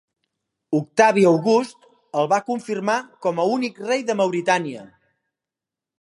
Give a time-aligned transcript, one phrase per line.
[0.77, 1.85] Octavi August
[2.21, 4.87] el va confirmar com a únic rei de Mauritània.